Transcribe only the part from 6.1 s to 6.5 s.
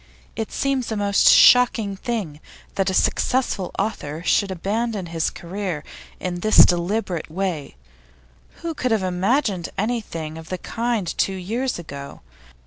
in